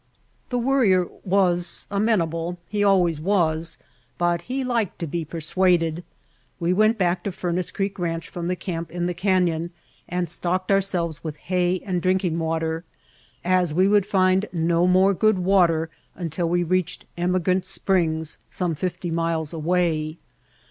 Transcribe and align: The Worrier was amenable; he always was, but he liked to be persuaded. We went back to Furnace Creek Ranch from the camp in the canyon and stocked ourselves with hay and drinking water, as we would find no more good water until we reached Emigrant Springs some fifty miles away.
The 0.49 0.57
Worrier 0.57 1.07
was 1.23 1.85
amenable; 1.91 2.57
he 2.67 2.83
always 2.83 3.21
was, 3.21 3.77
but 4.17 4.41
he 4.49 4.63
liked 4.63 4.97
to 4.97 5.05
be 5.05 5.23
persuaded. 5.23 6.03
We 6.59 6.73
went 6.73 6.97
back 6.97 7.23
to 7.23 7.31
Furnace 7.31 7.69
Creek 7.69 7.99
Ranch 7.99 8.27
from 8.27 8.47
the 8.47 8.55
camp 8.55 8.89
in 8.89 9.05
the 9.05 9.13
canyon 9.13 9.69
and 10.09 10.27
stocked 10.27 10.71
ourselves 10.71 11.23
with 11.23 11.37
hay 11.37 11.81
and 11.85 12.01
drinking 12.01 12.39
water, 12.39 12.83
as 13.45 13.75
we 13.75 13.87
would 13.87 14.07
find 14.07 14.49
no 14.51 14.87
more 14.87 15.13
good 15.13 15.37
water 15.37 15.91
until 16.15 16.49
we 16.49 16.63
reached 16.63 17.05
Emigrant 17.15 17.63
Springs 17.63 18.39
some 18.49 18.73
fifty 18.73 19.11
miles 19.11 19.53
away. 19.53 20.17